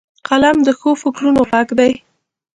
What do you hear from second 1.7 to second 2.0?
دی